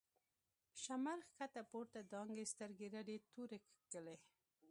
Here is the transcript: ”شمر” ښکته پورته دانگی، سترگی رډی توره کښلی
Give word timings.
”شمر” 0.83 1.19
ښکته 1.31 1.61
پورته 1.71 1.99
دانگی، 2.11 2.45
سترگی 2.51 2.87
رډی 2.95 3.17
توره 3.33 3.57
کښلی 3.67 4.17